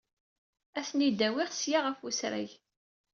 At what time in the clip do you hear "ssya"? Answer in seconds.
1.53-1.79